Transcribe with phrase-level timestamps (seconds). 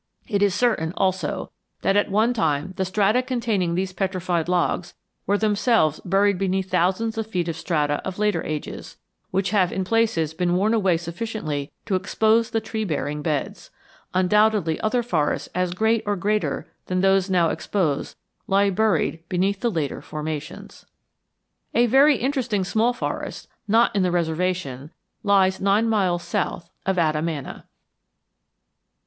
[0.27, 1.51] It is certain, also,
[1.83, 4.95] that at one time the strata containing these petrified logs
[5.27, 8.97] were themselves buried beneath thousands of feet of strata of later ages,
[9.29, 13.69] which have in places been worn away sufficiently to expose the tree bearing beds.
[14.11, 19.69] Undoubtedly other forests as great or greater than those now exposed lie buried beneath the
[19.69, 20.87] later formations."
[21.75, 24.89] A very interesting small forest, not in the reservation,
[25.21, 27.65] lies nine miles north of Adamana.